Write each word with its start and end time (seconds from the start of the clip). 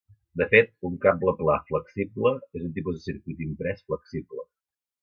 De 0.41 0.45
fet, 0.53 0.71
un 0.89 0.95
cable 1.03 1.35
pla 1.41 1.59
flexible 1.67 2.33
és 2.41 2.67
un 2.71 2.75
tipus 2.79 2.99
de 2.99 3.07
circuit 3.13 3.47
imprès 3.51 3.89
flexible. 3.93 4.51